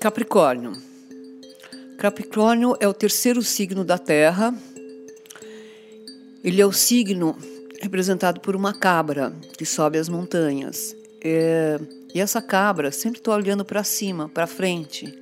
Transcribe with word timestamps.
Capricórnio. 0.00 0.72
Capricórnio 1.98 2.74
é 2.80 2.88
o 2.88 2.94
terceiro 2.94 3.42
signo 3.42 3.84
da 3.84 3.98
Terra. 3.98 4.54
Ele 6.42 6.58
é 6.58 6.64
o 6.64 6.72
signo 6.72 7.36
representado 7.82 8.40
por 8.40 8.56
uma 8.56 8.72
cabra 8.72 9.30
que 9.58 9.66
sobe 9.66 9.98
as 9.98 10.08
montanhas. 10.08 10.96
É, 11.22 11.78
e 12.14 12.18
essa 12.18 12.40
cabra 12.40 12.90
sempre 12.90 13.20
está 13.20 13.30
olhando 13.34 13.62
para 13.62 13.84
cima, 13.84 14.26
para 14.26 14.46
frente, 14.46 15.14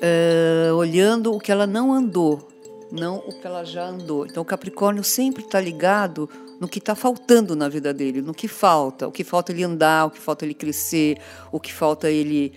é, 0.00 0.70
olhando 0.72 1.34
o 1.34 1.40
que 1.40 1.50
ela 1.50 1.66
não 1.66 1.92
andou, 1.92 2.48
não 2.92 3.16
o 3.16 3.40
que 3.40 3.44
ela 3.44 3.64
já 3.64 3.88
andou. 3.88 4.24
Então, 4.24 4.44
o 4.44 4.46
Capricórnio 4.46 5.02
sempre 5.02 5.42
está 5.42 5.60
ligado 5.60 6.30
no 6.60 6.68
que 6.68 6.78
está 6.78 6.94
faltando 6.94 7.56
na 7.56 7.68
vida 7.68 7.92
dele, 7.92 8.22
no 8.22 8.34
que 8.34 8.46
falta, 8.46 9.08
o 9.08 9.10
que 9.10 9.24
falta 9.24 9.50
ele 9.50 9.64
andar, 9.64 10.06
o 10.06 10.10
que 10.12 10.20
falta 10.20 10.44
ele 10.44 10.54
crescer, 10.54 11.18
o 11.50 11.58
que 11.58 11.72
falta 11.72 12.08
ele 12.08 12.52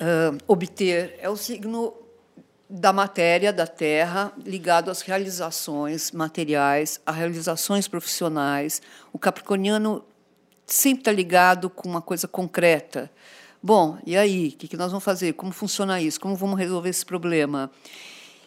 uh, 0.00 0.36
obter. 0.46 1.16
É 1.18 1.28
o 1.28 1.36
signo 1.36 1.94
da 2.68 2.92
matéria, 2.92 3.52
da 3.52 3.66
terra, 3.66 4.32
ligado 4.44 4.90
às 4.90 5.00
realizações 5.00 6.10
materiais, 6.10 7.00
às 7.06 7.16
realizações 7.16 7.86
profissionais. 7.86 8.82
O 9.12 9.18
capricorniano 9.18 10.04
sempre 10.66 11.00
está 11.02 11.12
ligado 11.12 11.70
com 11.70 11.88
uma 11.88 12.02
coisa 12.02 12.26
concreta. 12.26 13.10
Bom, 13.62 13.98
e 14.04 14.16
aí? 14.16 14.48
O 14.48 14.56
que 14.56 14.76
nós 14.76 14.90
vamos 14.90 15.04
fazer? 15.04 15.32
Como 15.34 15.52
funciona 15.52 16.00
isso? 16.00 16.20
Como 16.20 16.34
vamos 16.36 16.58
resolver 16.58 16.88
esse 16.88 17.04
problema? 17.04 17.70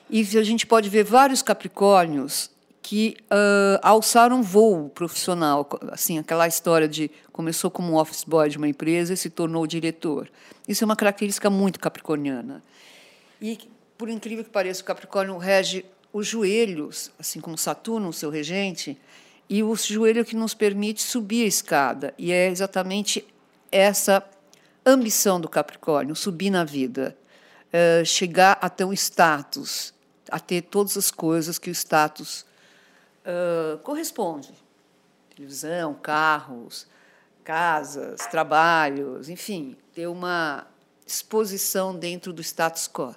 E 0.10 0.22
a 0.38 0.44
gente 0.44 0.66
pode 0.66 0.90
ver 0.90 1.04
vários 1.04 1.42
capricórnios 1.42 2.50
que 2.90 3.16
uh, 3.26 3.78
alçaram 3.84 4.42
voo 4.42 4.90
profissional, 4.90 5.70
assim, 5.92 6.18
aquela 6.18 6.48
história 6.48 6.88
de 6.88 7.12
começou 7.32 7.70
como 7.70 8.02
office 8.02 8.24
boy 8.24 8.50
de 8.50 8.58
uma 8.58 8.68
empresa 8.68 9.14
e 9.14 9.18
se 9.18 9.30
tornou 9.30 9.68
diretor. 9.68 10.28
Isso 10.68 10.84
é 10.84 10.86
uma 10.86 10.96
característica 10.96 11.52
muito 11.52 11.80
capricorniana. 11.80 12.64
E, 13.40 13.60
por 13.96 14.10
incrível 14.10 14.44
que 14.44 14.50
pareça, 14.50 14.82
o 14.82 14.86
Capricórnio 14.86 15.38
rege 15.38 15.86
os 16.12 16.26
joelhos, 16.26 17.12
assim 17.20 17.40
como 17.40 17.60
Saturno, 17.60 18.10
o 18.10 18.14
seu 18.14 18.32
regente, 18.32 18.98
e 19.48 19.62
o 19.62 19.76
joelho 19.76 20.26
que 20.26 20.36
nos 20.36 20.56
permite 20.56 21.04
subir 21.04 21.44
a 21.44 21.48
escada. 21.48 22.12
E 22.18 22.32
é 22.32 22.48
exatamente 22.48 23.24
essa 23.72 24.28
ambição 24.84 25.40
do 25.40 25.48
Capricórnio, 25.48 26.16
subir 26.16 26.50
na 26.50 26.64
vida, 26.64 27.16
uh, 27.68 28.04
chegar 28.04 28.58
até 28.60 28.84
um 28.84 28.94
status, 28.94 29.94
a 30.32 30.40
ter 30.40 30.64
todas 30.64 30.98
as 30.98 31.12
coisas 31.12 31.60
que 31.60 31.70
o 31.70 31.72
status 31.72 32.49
corresponde. 33.84 34.54
Televisão, 35.36 35.94
carros, 35.94 36.88
casas, 37.44 38.20
trabalhos, 38.28 39.30
enfim, 39.30 39.76
ter 39.94 40.08
uma 40.08 40.68
exposição 41.06 41.96
dentro 41.96 42.32
do 42.32 42.42
status 42.42 42.88
quo. 42.88 43.16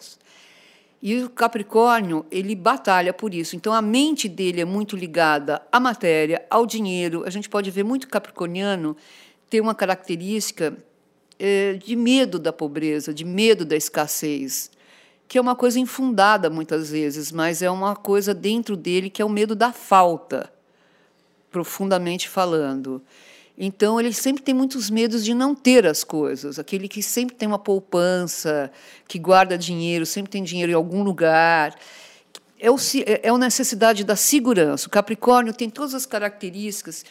E 1.03 1.22
o 1.25 1.28
Capricórnio, 1.28 2.25
ele 2.31 2.55
batalha 2.55 3.12
por 3.12 3.34
isso. 3.34 3.56
Então, 3.56 3.72
a 3.72 3.83
mente 3.83 4.28
dele 4.28 4.61
é 4.61 4.64
muito 4.64 4.97
ligada 4.97 5.61
à 5.72 5.81
matéria, 5.81 6.47
ao 6.48 6.64
dinheiro. 6.64 7.25
A 7.27 7.31
gente 7.31 7.48
pode 7.48 7.70
ver 7.70 7.83
muito 7.83 8.06
capricorniano 8.09 8.97
ter 9.50 9.61
uma 9.61 9.75
característica 9.75 10.77
de 11.84 11.97
medo 11.97 12.39
da 12.39 12.53
pobreza, 12.53 13.12
de 13.12 13.25
medo 13.25 13.64
da 13.64 13.75
escassez 13.75 14.70
que 15.33 15.38
é 15.38 15.41
uma 15.41 15.56
coisa 15.56 15.80
infundada 15.80 16.50
muitas 16.50 16.91
vezes, 16.91 17.33
mas 17.33 17.62
é 17.62 17.70
uma 17.70 17.97
coisa 17.97 18.34
dentro 18.34 18.77
dele 18.77 19.08
que 19.08 19.22
é 19.22 19.25
o 19.25 19.30
medo 19.30 19.55
da 19.55 19.72
falta, 19.72 20.52
profundamente 21.50 22.28
falando. 22.28 23.00
Então, 23.56 23.98
ele 23.98 24.12
sempre 24.12 24.42
tem 24.42 24.53
muitos 24.53 24.91
medos 24.91 25.25
de 25.25 25.33
não 25.33 25.55
ter 25.55 25.86
as 25.86 26.05
coisas. 26.05 26.58
Aquele 26.58 26.86
que 26.86 27.03
sempre 27.03 27.34
tem 27.34 27.48
uma 27.48 27.58
poupança, 27.58 28.70
que 29.08 29.19
guarda 29.19 29.56
dinheiro, 29.56 30.05
sempre 30.05 30.30
tem 30.30 30.42
dinheiro 30.42 30.72
em 30.72 30.75
algum 30.75 31.03
lugar. 31.03 31.75
É, 32.60 32.71
o, 32.71 32.76
é 33.06 33.26
a 33.31 33.38
necessidade 33.38 34.04
da 34.04 34.16
segurança. 34.16 34.87
O 34.87 34.91
Capricórnio 34.91 35.54
tem 35.54 35.71
todas 35.71 35.94
as 35.94 36.04
características 36.04 37.06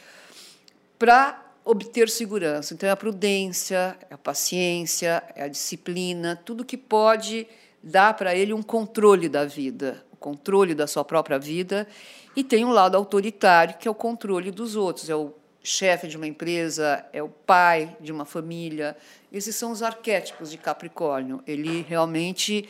para 1.00 1.44
obter 1.66 2.08
segurança. 2.08 2.76
Então, 2.76 2.88
é 2.88 2.92
a 2.92 2.96
prudência, 2.96 3.98
é 4.12 4.14
a 4.14 4.18
paciência, 4.20 5.24
é 5.36 5.42
a 5.42 5.48
disciplina, 5.48 6.40
tudo 6.46 6.64
que 6.64 6.78
pode 6.78 7.48
dá 7.84 8.14
para 8.14 8.36
ele 8.36 8.54
um 8.54 8.62
controle 8.62 9.28
da 9.28 9.46
vida, 9.46 10.04
o 10.12 10.16
controle 10.16 10.76
da 10.76 10.88
sua 10.88 11.04
própria 11.04 11.40
vida, 11.40 11.88
e 12.36 12.44
tem 12.44 12.64
um 12.64 12.72
lado 12.72 12.96
autoritário, 12.96 13.78
que 13.78 13.88
é 13.88 13.92
o 13.92 13.96
controle 13.96 14.52
dos 14.52 14.76
outros, 14.76 15.10
é 15.10 15.16
o 15.16 15.34
chefe 15.64 16.08
de 16.08 16.18
uma 16.18 16.28
empresa, 16.28 17.06
é 17.14 17.22
o 17.22 17.30
pai 17.30 17.96
de 18.00 18.12
uma 18.12 18.26
família. 18.26 18.98
Esses 19.32 19.56
são 19.56 19.72
os 19.72 19.84
arquétipos 19.84 20.50
de 20.50 20.58
Capricórnio. 20.58 21.44
Ele 21.46 21.82
realmente 21.82 22.68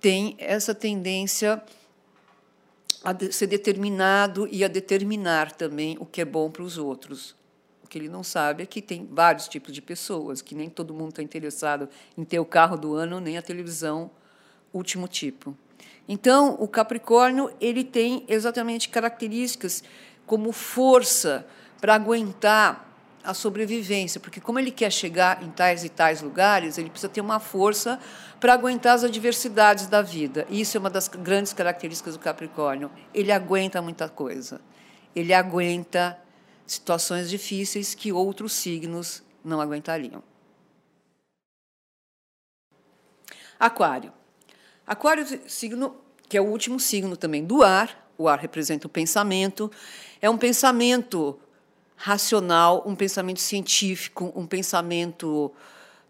tem 0.00 0.34
essa 0.38 0.74
tendência 0.74 1.62
a 3.04 3.14
ser 3.30 3.48
determinado 3.48 4.48
e 4.50 4.64
a 4.64 4.68
determinar 4.68 5.52
também 5.52 5.96
o 6.00 6.06
que 6.06 6.20
é 6.20 6.24
bom 6.24 6.50
para 6.50 6.62
os 6.62 6.78
outros. 6.78 7.34
O 7.84 7.88
que 7.88 7.98
ele 7.98 8.08
não 8.08 8.22
sabe 8.22 8.62
é 8.62 8.66
que 8.66 8.80
tem 8.80 9.06
vários 9.10 9.48
tipos 9.48 9.72
de 9.72 9.82
pessoas, 9.82 10.40
que 10.40 10.54
nem 10.54 10.70
todo 10.70 10.94
mundo 10.94 11.10
está 11.10 11.22
interessado 11.22 11.88
em 12.16 12.24
ter 12.24 12.38
o 12.38 12.44
carro 12.44 12.76
do 12.76 12.94
ano, 12.94 13.20
nem 13.20 13.36
a 13.36 13.42
televisão 13.42 14.10
último 14.72 15.08
tipo. 15.08 15.56
Então, 16.08 16.56
o 16.58 16.66
Capricórnio 16.66 17.50
ele 17.60 17.84
tem 17.84 18.24
exatamente 18.28 18.88
características 18.88 19.82
como 20.26 20.52
força 20.52 21.46
para 21.80 21.94
aguentar 21.94 22.88
a 23.24 23.32
sobrevivência, 23.32 24.20
porque 24.20 24.40
como 24.40 24.58
ele 24.58 24.70
quer 24.70 24.90
chegar 24.90 25.42
em 25.42 25.50
tais 25.50 25.84
e 25.84 25.88
tais 25.88 26.20
lugares, 26.20 26.76
ele 26.76 26.90
precisa 26.90 27.08
ter 27.08 27.20
uma 27.20 27.38
força 27.38 28.00
para 28.40 28.52
aguentar 28.52 28.94
as 28.94 29.04
adversidades 29.04 29.86
da 29.86 30.02
vida. 30.02 30.46
Isso 30.50 30.76
é 30.76 30.80
uma 30.80 30.90
das 30.90 31.06
grandes 31.06 31.52
características 31.52 32.14
do 32.14 32.20
Capricórnio. 32.20 32.90
Ele 33.14 33.30
aguenta 33.30 33.80
muita 33.80 34.08
coisa. 34.08 34.60
Ele 35.14 35.32
aguenta 35.32 36.18
situações 36.66 37.30
difíceis 37.30 37.94
que 37.94 38.12
outros 38.12 38.52
signos 38.52 39.22
não 39.44 39.60
aguentariam. 39.60 40.22
Aquário. 43.58 44.12
Aquário, 44.92 45.26
signo 45.46 45.96
que 46.28 46.36
é 46.36 46.40
o 46.40 46.44
último 46.44 46.78
signo 46.78 47.16
também 47.16 47.44
do 47.44 47.62
ar, 47.62 48.10
o 48.16 48.28
ar 48.28 48.38
representa 48.38 48.86
o 48.86 48.90
pensamento, 48.90 49.70
é 50.20 50.28
um 50.28 50.36
pensamento 50.36 51.38
racional, 51.96 52.82
um 52.86 52.94
pensamento 52.94 53.40
científico, 53.40 54.32
um 54.36 54.46
pensamento 54.46 55.50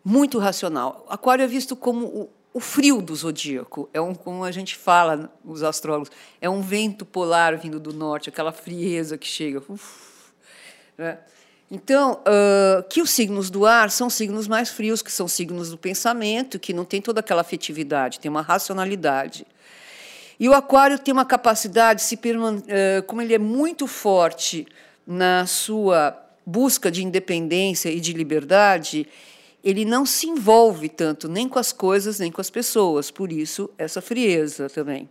muito 0.04 0.38
racional. 0.38 1.06
Aquário 1.08 1.44
é 1.44 1.46
visto 1.46 1.76
como 1.76 2.06
o, 2.06 2.30
o 2.54 2.60
frio 2.60 3.00
do 3.00 3.14
zodíaco, 3.14 3.88
é 3.92 4.00
um, 4.00 4.14
como 4.14 4.42
a 4.42 4.50
gente 4.50 4.76
fala, 4.76 5.32
os 5.44 5.62
astrólogos, 5.62 6.10
é 6.40 6.50
um 6.50 6.60
vento 6.60 7.04
polar 7.04 7.56
vindo 7.56 7.78
do 7.78 7.92
norte, 7.92 8.28
aquela 8.28 8.52
frieza 8.52 9.16
que 9.16 9.26
chega. 9.26 9.62
Uf, 9.68 10.32
né? 10.98 11.18
Então, 11.74 12.20
uh, 12.20 12.82
que 12.90 13.00
os 13.00 13.08
signos 13.08 13.48
do 13.48 13.64
ar 13.64 13.90
são 13.90 14.10
signos 14.10 14.46
mais 14.46 14.68
frios, 14.68 15.00
que 15.00 15.10
são 15.10 15.26
signos 15.26 15.70
do 15.70 15.78
pensamento, 15.78 16.58
que 16.58 16.74
não 16.74 16.84
tem 16.84 17.00
toda 17.00 17.20
aquela 17.20 17.40
afetividade, 17.40 18.20
tem 18.20 18.30
uma 18.30 18.42
racionalidade. 18.42 19.46
E 20.38 20.46
o 20.50 20.52
aquário 20.52 20.98
tem 20.98 21.14
uma 21.14 21.24
capacidade, 21.24 22.02
se 22.02 22.16
uh, 22.16 23.02
como 23.06 23.22
ele 23.22 23.32
é 23.32 23.38
muito 23.38 23.86
forte 23.86 24.66
na 25.06 25.46
sua 25.46 26.14
busca 26.44 26.90
de 26.90 27.02
independência 27.02 27.88
e 27.88 28.00
de 28.00 28.12
liberdade, 28.12 29.08
ele 29.64 29.86
não 29.86 30.04
se 30.04 30.26
envolve 30.26 30.90
tanto 30.90 31.26
nem 31.26 31.48
com 31.48 31.58
as 31.58 31.72
coisas 31.72 32.18
nem 32.18 32.30
com 32.30 32.42
as 32.42 32.50
pessoas, 32.50 33.10
por 33.10 33.32
isso 33.32 33.70
essa 33.78 34.02
frieza 34.02 34.68
também. 34.68 35.08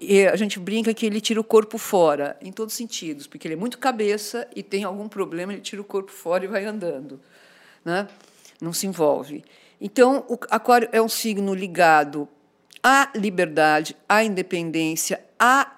E 0.00 0.26
a 0.26 0.34
gente 0.34 0.58
brinca 0.58 0.94
que 0.94 1.04
ele 1.04 1.20
tira 1.20 1.38
o 1.38 1.44
corpo 1.44 1.76
fora, 1.76 2.34
em 2.40 2.50
todos 2.50 2.72
os 2.72 2.78
sentidos, 2.78 3.26
porque 3.26 3.46
ele 3.46 3.52
é 3.52 3.56
muito 3.56 3.76
cabeça 3.76 4.48
e 4.56 4.62
tem 4.62 4.82
algum 4.82 5.06
problema, 5.06 5.52
ele 5.52 5.60
tira 5.60 5.82
o 5.82 5.84
corpo 5.84 6.10
fora 6.10 6.42
e 6.42 6.48
vai 6.48 6.64
andando. 6.64 7.20
Né? 7.84 8.08
Não 8.62 8.72
se 8.72 8.86
envolve. 8.86 9.44
Então, 9.78 10.24
o 10.26 10.38
Aquário 10.50 10.88
é 10.90 11.02
um 11.02 11.08
signo 11.08 11.52
ligado 11.52 12.26
à 12.82 13.10
liberdade, 13.14 13.94
à 14.08 14.24
independência, 14.24 15.22
a 15.38 15.76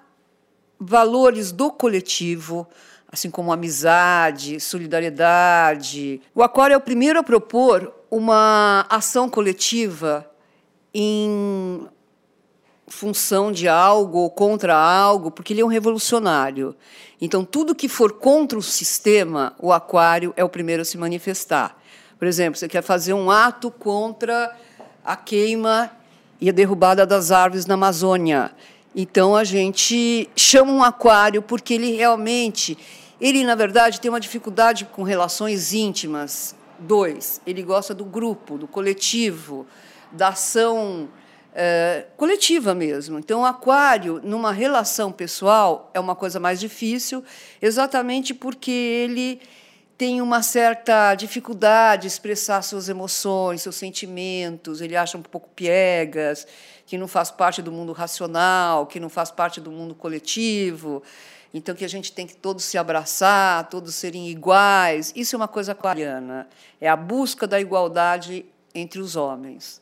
valores 0.79 1.50
do 1.50 1.73
coletivo, 1.73 2.69
assim 3.11 3.29
como 3.29 3.52
amizade, 3.52 4.61
solidariedade. 4.61 6.20
O 6.32 6.44
Aquário 6.44 6.75
é 6.75 6.76
o 6.76 6.81
primeiro 6.81 7.19
a 7.19 7.25
propor 7.25 7.93
uma 8.08 8.87
ação 8.88 9.29
coletiva 9.29 10.31
em 10.94 11.88
função 12.93 13.50
de 13.50 13.67
algo 13.67 14.19
ou 14.19 14.31
contra 14.31 14.77
algo, 14.77 15.31
porque 15.31 15.53
ele 15.53 15.62
é 15.62 15.65
um 15.65 15.69
revolucionário. 15.69 16.77
Então, 17.21 17.43
tudo 17.43 17.75
que 17.75 17.89
for 17.89 18.12
contra 18.12 18.59
o 18.59 18.62
sistema, 18.62 19.55
o 19.59 19.73
aquário 19.73 20.33
é 20.37 20.44
o 20.44 20.49
primeiro 20.49 20.83
a 20.83 20.85
se 20.85 20.99
manifestar. 20.99 21.77
Por 22.19 22.29
exemplo, 22.29 22.59
você 22.59 22.69
quer 22.69 22.83
fazer 22.83 23.15
um 23.15 23.31
ato 23.31 23.71
contra 23.71 24.55
a 25.03 25.17
queima 25.17 25.91
e 26.41 26.50
a 26.50 26.53
derrubada 26.53 27.06
das 27.06 27.33
árvores 27.33 27.65
na 27.67 27.75
Amazônia. 27.75 28.53
Então, 28.94 29.35
a 29.35 29.43
gente 29.43 30.29
chama 30.37 30.71
um 30.71 30.83
aquário 30.83 31.41
porque 31.41 31.75
ele 31.75 31.97
realmente, 31.97 32.77
ele, 33.19 33.43
na 33.43 33.55
verdade, 33.55 34.00
tem 34.00 34.11
uma 34.11 34.21
dificuldade 34.21 34.85
com 34.85 35.03
relações 35.03 35.73
íntimas. 35.73 36.55
Dois, 36.79 37.41
ele 37.47 37.62
gosta 37.62 37.94
do 37.94 38.05
grupo, 38.05 38.59
do 38.59 38.69
coletivo, 38.69 39.67
da 40.12 40.29
ação 40.29 41.09
é, 41.54 42.06
coletiva 42.16 42.75
mesmo. 42.75 43.19
Então, 43.19 43.44
aquário, 43.44 44.20
numa 44.25 44.52
relação 44.52 45.12
pessoal, 45.12 45.90
é 45.93 46.00
uma 46.00 46.16
coisa 46.16 46.40
mais 46.40 46.58
difícil, 46.58 47.22
exatamente 47.60 48.32
porque 48.32 48.70
ele 48.70 49.40
tem 49.99 50.20
uma 50.20 50.43
certa 50.43 51.14
dificuldade 51.14 52.02
de 52.02 52.08
expressar 52.08 52.62
suas 52.62 52.88
emoções, 52.88 53.62
seus 53.62 53.76
sentimentos, 53.76 54.81
ele 54.81 54.96
acha 54.96 55.16
um 55.19 55.22
pouco 55.22 55.49
piegas, 55.50 56.46
que 56.87 56.99
não 56.99 57.06
faz 57.06 57.31
parte 57.31 57.62
do 57.62 57.70
mundo 57.70 57.93
racional, 57.93 58.87
que 58.87 58.98
não 58.98 59.08
faz 59.08 59.31
parte 59.31 59.60
do 59.60 59.70
mundo 59.70 59.94
coletivo. 59.94 61.02
Então, 61.55 61.75
que 61.75 61.84
a 61.84 61.88
gente 61.88 62.12
tem 62.12 62.26
que 62.26 62.34
todos 62.34 62.64
se 62.64 62.78
abraçar, 62.78 63.69
todos 63.69 63.94
serem 63.94 64.31
iguais. 64.31 65.12
Isso 65.14 65.37
é 65.37 65.38
uma 65.38 65.46
coisa 65.46 65.72
aquariana. 65.72 66.48
É 66.81 66.88
a 66.88 66.96
busca 66.96 67.46
da 67.46 67.60
igualdade 67.60 68.46
entre 68.75 69.00
os 69.00 69.16
homens. 69.16 69.81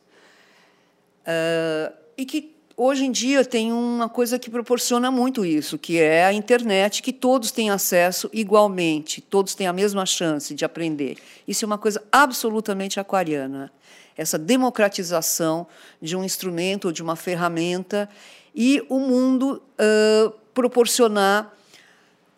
Uh, 1.21 1.93
e 2.17 2.25
que 2.25 2.55
hoje 2.75 3.05
em 3.05 3.11
dia 3.11 3.45
tem 3.45 3.71
uma 3.71 4.09
coisa 4.09 4.39
que 4.39 4.49
proporciona 4.49 5.11
muito 5.11 5.45
isso, 5.45 5.77
que 5.77 5.99
é 5.99 6.25
a 6.25 6.33
internet, 6.33 7.01
que 7.01 7.13
todos 7.13 7.51
têm 7.51 7.69
acesso 7.69 8.29
igualmente, 8.33 9.21
todos 9.21 9.53
têm 9.53 9.67
a 9.67 9.73
mesma 9.73 10.05
chance 10.05 10.53
de 10.53 10.65
aprender. 10.65 11.17
Isso 11.47 11.63
é 11.63 11.67
uma 11.67 11.77
coisa 11.77 12.01
absolutamente 12.11 12.99
aquariana. 12.99 13.71
Essa 14.17 14.37
democratização 14.37 15.67
de 16.01 16.15
um 16.15 16.23
instrumento 16.23 16.85
ou 16.85 16.91
de 16.91 17.01
uma 17.01 17.15
ferramenta 17.15 18.09
e 18.53 18.83
o 18.89 18.99
mundo 18.99 19.61
uh, 19.79 20.31
proporcionar 20.53 21.53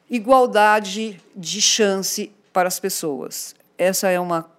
igualdade 0.09 1.19
de 1.35 1.61
chance 1.61 2.31
para 2.51 2.67
as 2.67 2.79
pessoas. 2.79 3.55
Essa 3.77 4.09
é 4.09 4.19
uma 4.19 4.52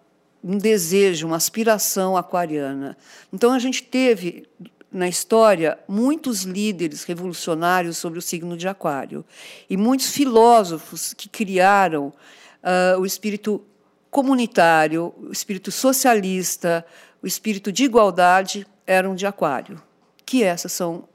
um 0.44 0.58
desejo, 0.58 1.26
uma 1.26 1.36
aspiração 1.36 2.18
aquariana. 2.18 2.98
Então 3.32 3.52
a 3.52 3.58
gente 3.58 3.82
teve 3.82 4.46
na 4.92 5.08
história 5.08 5.78
muitos 5.88 6.42
líderes 6.42 7.02
revolucionários 7.04 7.96
sobre 7.96 8.18
o 8.18 8.22
signo 8.22 8.54
de 8.54 8.68
Aquário 8.68 9.24
e 9.70 9.76
muitos 9.76 10.10
filósofos 10.10 11.14
que 11.14 11.30
criaram 11.30 12.08
uh, 12.62 13.00
o 13.00 13.06
espírito 13.06 13.64
comunitário, 14.10 15.14
o 15.18 15.32
espírito 15.32 15.72
socialista, 15.72 16.84
o 17.22 17.26
espírito 17.26 17.72
de 17.72 17.84
igualdade 17.84 18.66
eram 18.86 19.14
de 19.14 19.26
Aquário. 19.26 19.82
Que 20.26 20.44
essas 20.44 20.72
são 20.72 21.08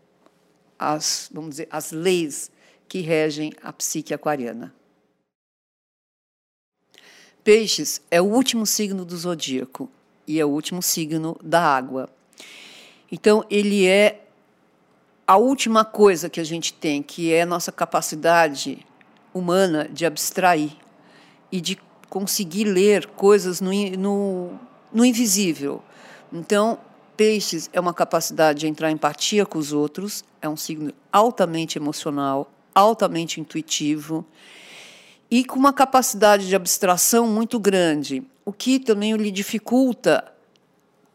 as, 0.78 1.30
vamos 1.32 1.52
dizer, 1.52 1.68
as 1.70 1.92
leis 1.92 2.52
que 2.88 3.00
regem 3.02 3.54
a 3.62 3.72
psique 3.72 4.12
aquariana. 4.12 4.74
Peixes 7.50 8.00
é 8.12 8.22
o 8.22 8.26
último 8.26 8.64
signo 8.64 9.04
do 9.04 9.18
zodíaco 9.18 9.90
e 10.28 10.40
é 10.40 10.46
o 10.46 10.50
último 10.50 10.84
signo 10.84 11.36
da 11.44 11.60
água. 11.60 12.08
Então, 13.12 13.44
ele 13.50 13.88
é 13.88 14.24
a 15.26 15.36
última 15.36 15.84
coisa 15.84 16.30
que 16.30 16.40
a 16.40 16.44
gente 16.44 16.72
tem, 16.72 17.02
que 17.02 17.34
é 17.34 17.42
a 17.42 17.48
nossa 17.48 17.72
capacidade 17.72 18.86
humana 19.34 19.90
de 19.92 20.06
abstrair 20.06 20.74
e 21.52 21.60
de 21.60 21.80
conseguir 22.08 22.66
ler 22.66 23.08
coisas 23.08 23.60
no, 23.60 23.72
no, 23.98 24.52
no 24.94 25.04
invisível. 25.04 25.82
Então, 26.32 26.78
Peixes 27.18 27.68
é 27.74 27.80
uma 27.80 27.96
capacidade 27.96 28.60
de 28.60 28.68
entrar 28.68 28.92
em 28.92 28.94
empatia 28.94 29.44
com 29.44 29.58
os 29.58 29.74
outros, 29.74 30.24
é 30.40 30.48
um 30.48 30.56
signo 30.56 30.94
altamente 31.12 31.80
emocional, 31.80 32.48
altamente 32.76 33.42
intuitivo 33.42 34.24
e 35.30 35.44
com 35.46 35.60
uma 35.60 35.72
capacidade 35.72 36.48
de 36.48 36.56
abstração 36.56 37.28
muito 37.28 37.60
grande, 37.60 38.24
o 38.44 38.52
que 38.52 38.80
também 38.80 39.16
lhe 39.16 39.30
dificulta 39.30 40.24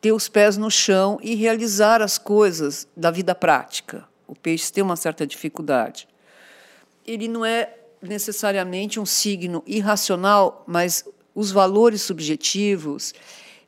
ter 0.01 0.13
os 0.13 0.29
pés 0.29 0.57
no 0.57 0.71
chão 0.71 1.19
e 1.23 1.35
realizar 1.35 2.01
as 2.01 2.19
coisas 2.19 2.87
da 2.97 3.11
vida 3.11 3.35
prática. 3.35 4.07
O 4.29 4.35
peixe 4.35 4.73
tem 4.73 4.85
uma 4.85 4.97
certa 4.97 5.27
dificuldade. 5.27 6.07
Ele 7.07 7.27
não 7.27 7.45
é 7.45 7.75
necessariamente 8.01 9.01
um 9.01 9.07
signo 9.07 9.63
irracional, 9.67 10.63
mas 10.67 11.05
os 11.35 11.51
valores 11.51 12.03
subjetivos 12.03 13.13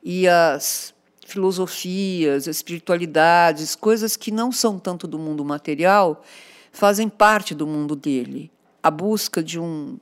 e 0.01 0.27
as 0.27 0.93
filosofias, 1.25 2.47
espiritualidades, 2.47 3.75
coisas 3.75 4.15
que 4.15 4.31
não 4.31 4.51
são 4.51 4.79
tanto 4.79 5.07
do 5.07 5.19
mundo 5.19 5.43
material, 5.43 6.23
fazem 6.71 7.09
parte 7.09 7.53
do 7.53 7.67
mundo 7.67 7.95
dele. 7.95 8.49
A 8.81 8.89
busca 8.89 9.43
de 9.43 9.59
um 9.59 9.97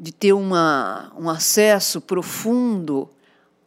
de 0.00 0.12
ter 0.12 0.32
uma, 0.32 1.12
um 1.14 1.28
acesso 1.28 2.00
profundo 2.00 3.06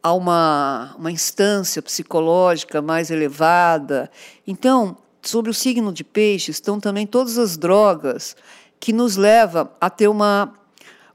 a 0.01 0.11
uma, 0.13 0.95
uma 0.97 1.11
instância 1.11 1.79
psicológica 1.79 2.81
mais 2.81 3.11
elevada. 3.11 4.09
Então, 4.47 4.97
sobre 5.21 5.51
o 5.51 5.53
signo 5.53 5.93
de 5.93 6.03
peixes 6.03 6.55
estão 6.55 6.79
também 6.79 7.05
todas 7.05 7.37
as 7.37 7.55
drogas 7.55 8.35
que 8.79 8.91
nos 8.91 9.15
levam 9.15 9.69
a 9.79 9.91
ter 9.91 10.07
uma 10.07 10.51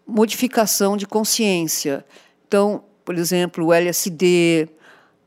modificação 0.07 0.97
de 0.97 1.05
consciência. 1.05 2.07
Então, 2.47 2.85
por 3.05 3.19
exemplo, 3.19 3.67
o 3.67 3.73
LSD, 3.73 4.69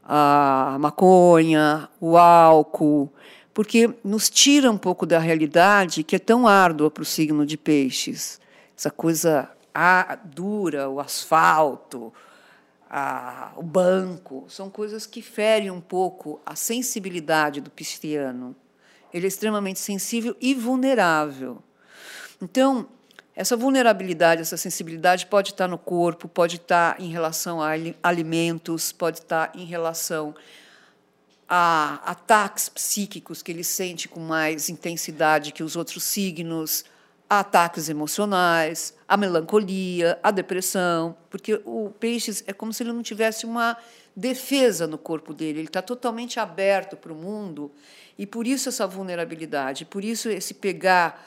a 0.05 0.77
maconha, 0.79 1.89
o 1.99 2.17
álcool, 2.17 3.11
porque 3.53 3.93
nos 4.05 4.29
tira 4.29 4.71
um 4.71 4.77
pouco 4.77 5.05
da 5.05 5.19
realidade 5.19 6.01
que 6.01 6.15
é 6.15 6.19
tão 6.19 6.47
árdua 6.47 6.89
para 6.89 7.03
o 7.03 7.05
signo 7.05 7.45
de 7.45 7.57
peixes. 7.57 8.39
Essa 8.75 8.89
coisa 8.89 9.49
a 9.73 10.15
dura, 10.15 10.89
o 10.89 10.99
asfalto, 10.99 12.13
a, 12.89 13.53
o 13.55 13.63
banco, 13.63 14.45
são 14.49 14.69
coisas 14.69 15.05
que 15.05 15.21
ferem 15.21 15.71
um 15.71 15.81
pouco 15.81 16.39
a 16.45 16.55
sensibilidade 16.55 17.61
do 17.61 17.69
pisciano. 17.69 18.55
Ele 19.13 19.25
é 19.25 19.27
extremamente 19.27 19.79
sensível 19.79 20.35
e 20.41 20.53
vulnerável. 20.53 21.61
Então, 22.41 22.87
essa 23.35 23.55
vulnerabilidade, 23.55 24.41
essa 24.41 24.57
sensibilidade 24.57 25.25
pode 25.25 25.51
estar 25.51 25.67
no 25.67 25.77
corpo, 25.77 26.27
pode 26.27 26.57
estar 26.57 26.99
em 26.99 27.09
relação 27.09 27.61
a 27.61 27.71
alimentos, 28.03 28.91
pode 28.91 29.19
estar 29.19 29.51
em 29.55 29.65
relação 29.65 30.35
a 31.47 32.01
ataques 32.05 32.69
psíquicos 32.69 33.41
que 33.41 33.51
ele 33.51 33.63
sente 33.63 34.07
com 34.07 34.19
mais 34.19 34.69
intensidade 34.69 35.51
que 35.51 35.63
os 35.63 35.75
outros 35.75 36.03
signos, 36.03 36.85
a 37.31 37.39
ataques 37.39 37.87
emocionais, 37.87 38.93
a 39.07 39.15
melancolia, 39.15 40.19
a 40.21 40.31
depressão, 40.31 41.15
porque 41.29 41.61
o 41.63 41.89
peixes 41.97 42.43
é 42.45 42.51
como 42.51 42.73
se 42.73 42.83
ele 42.83 42.91
não 42.91 43.01
tivesse 43.01 43.45
uma 43.45 43.77
defesa 44.13 44.85
no 44.85 44.97
corpo 44.97 45.33
dele, 45.33 45.59
ele 45.59 45.67
está 45.69 45.81
totalmente 45.81 46.41
aberto 46.41 46.97
para 46.97 47.13
o 47.13 47.15
mundo 47.15 47.71
e 48.17 48.27
por 48.27 48.45
isso 48.45 48.67
essa 48.67 48.85
vulnerabilidade, 48.85 49.85
por 49.85 50.03
isso 50.03 50.27
esse 50.27 50.53
pegar 50.53 51.25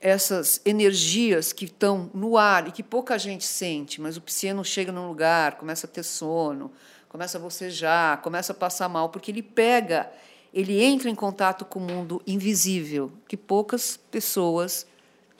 essas 0.00 0.58
energias 0.64 1.52
que 1.52 1.66
estão 1.66 2.10
no 2.14 2.38
ar 2.38 2.68
e 2.68 2.72
que 2.72 2.82
pouca 2.82 3.18
gente 3.18 3.44
sente, 3.44 4.00
mas 4.00 4.16
o 4.16 4.22
pisciano 4.22 4.64
chega 4.64 4.90
num 4.90 5.06
lugar, 5.06 5.58
começa 5.58 5.86
a 5.86 5.90
ter 5.90 6.02
sono, 6.02 6.72
começa 7.10 7.36
a 7.36 7.40
bocejar, 7.42 8.22
começa 8.22 8.52
a 8.52 8.56
passar 8.56 8.88
mal, 8.88 9.10
porque 9.10 9.30
ele 9.30 9.42
pega, 9.42 10.10
ele 10.50 10.82
entra 10.82 11.10
em 11.10 11.14
contato 11.14 11.66
com 11.66 11.78
o 11.78 11.82
mundo 11.82 12.22
invisível, 12.26 13.12
que 13.28 13.36
poucas 13.36 13.98
pessoas 14.10 14.86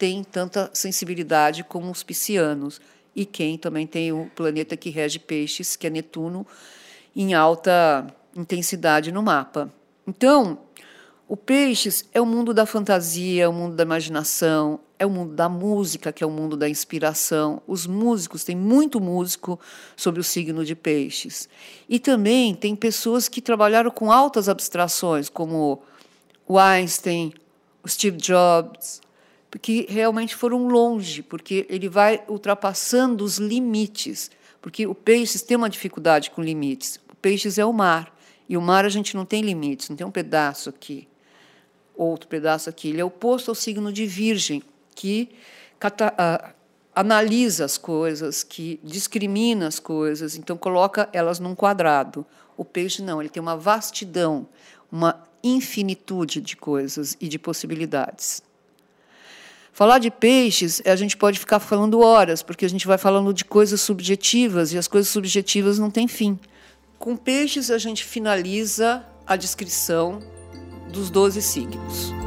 tem 0.03 0.25
tanta 0.25 0.69
sensibilidade 0.75 1.63
como 1.63 1.89
os 1.89 2.03
piscianos. 2.03 2.81
E 3.15 3.25
quem 3.25 3.57
também 3.57 3.87
tem 3.87 4.11
o 4.11 4.29
planeta 4.35 4.77
que 4.77 4.91
rege 4.91 5.21
peixes, 5.21 5.77
que 5.77 5.87
é 5.87 5.91
Netuno, 5.91 6.45
em 7.15 7.35
alta 7.35 8.09
intensidade 8.35 9.13
no 9.13 9.23
mapa. 9.23 9.73
Então, 10.05 10.59
o 11.29 11.37
peixes 11.37 12.05
é 12.13 12.21
o 12.21 12.27
mundo 12.27 12.53
da 12.53 12.67
fantasia, 12.67 13.45
é 13.45 13.49
o 13.49 13.53
mundo 13.53 13.77
da 13.77 13.85
imaginação, 13.85 14.81
é 14.99 15.07
o 15.07 15.11
mundo 15.11 15.35
da 15.35 15.49
música, 15.49 16.13
que 16.13 16.25
é 16.25 16.27
o 16.27 16.31
mundo 16.31 16.57
da 16.57 16.69
inspiração. 16.69 17.63
Os 17.65 17.87
músicos, 17.87 18.43
tem 18.43 18.57
muito 18.57 19.01
músico 19.01 19.61
sobre 19.97 20.21
o 20.21 20.25
signo 20.25 20.65
de 20.65 20.75
peixes. 20.75 21.49
E 21.89 22.01
também 22.01 22.57
tem 22.57 22.75
pessoas 22.75 23.29
que 23.29 23.41
trabalharam 23.41 23.93
com 23.93 24.11
altas 24.11 24.49
abstrações, 24.49 25.29
como 25.29 25.81
o 26.45 26.59
Einstein, 26.59 27.33
o 27.85 27.89
Steve 27.89 28.17
Jobs, 28.17 29.01
que 29.59 29.87
realmente 29.89 30.35
foram 30.35 30.67
longe, 30.67 31.23
porque 31.23 31.67
ele 31.69 31.89
vai 31.89 32.23
ultrapassando 32.29 33.25
os 33.25 33.39
limites, 33.39 34.31
porque 34.61 34.87
o 34.87 34.95
peixe 34.95 35.39
tem 35.41 35.57
uma 35.57 35.69
dificuldade 35.69 36.31
com 36.31 36.43
limites. 36.43 36.99
O 37.11 37.17
peixe 37.17 37.61
é 37.61 37.65
o 37.65 37.73
mar, 37.73 38.17
e 38.49 38.57
o 38.57 38.63
mar 38.63 38.85
a 38.85 38.89
gente 38.89 39.15
não 39.17 39.25
tem 39.25 39.43
limites, 39.43 39.89
não 39.89 39.97
tem 39.97 40.07
um 40.07 40.11
pedaço 40.11 40.69
aqui, 40.69 41.07
outro 41.95 42.29
pedaço 42.29 42.71
aqui. 42.71 42.89
Ele 42.89 43.01
é 43.01 43.05
oposto 43.05 43.51
ao 43.51 43.55
signo 43.55 43.93
de 43.93 44.07
Virgem, 44.07 44.63
que 44.95 45.29
uh, 45.85 46.53
analisa 46.95 47.65
as 47.65 47.77
coisas, 47.77 48.43
que 48.43 48.81
discrimina 48.83 49.67
as 49.67 49.79
coisas, 49.79 50.37
então 50.37 50.57
coloca 50.57 51.09
elas 51.13 51.39
num 51.39 51.55
quadrado. 51.55 52.25
O 52.57 52.65
peixe 52.65 53.03
não, 53.03 53.21
ele 53.21 53.31
tem 53.31 53.43
uma 53.43 53.57
vastidão, 53.57 54.47
uma 54.91 55.27
infinitude 55.43 56.41
de 56.41 56.57
coisas 56.57 57.17
e 57.21 57.29
de 57.29 57.39
possibilidades. 57.39 58.43
Falar 59.73 59.99
de 59.99 60.11
peixes, 60.11 60.83
a 60.85 60.95
gente 60.95 61.17
pode 61.17 61.39
ficar 61.39 61.59
falando 61.59 62.01
horas, 62.01 62.43
porque 62.43 62.67
a 62.67 62.69
gente 62.69 62.87
vai 62.87 62.99
falando 62.99 63.33
de 63.33 63.43
coisas 63.43 63.81
subjetivas 63.81 64.73
e 64.75 64.79
as 64.79 64.87
coisas 64.87 65.09
subjetivas 65.11 65.79
não 65.79 65.91
têm 65.91 66.07
fim. 66.07 66.39
Com 66.99 67.17
peixes, 67.17 67.71
a 67.71 67.79
gente 67.79 68.05
finaliza 68.05 69.03
a 69.27 69.35
descrição 69.35 70.21
dos 70.93 71.09
12 71.09 71.41
signos. 71.41 72.22